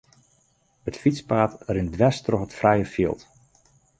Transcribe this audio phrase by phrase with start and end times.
[0.89, 3.21] It fytspaad rint dwers troch it frije fjild.